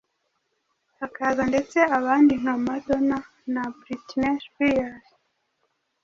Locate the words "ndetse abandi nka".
1.51-2.55